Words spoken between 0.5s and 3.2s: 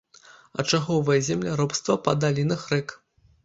Ачаговае земляробства па далінах рэк.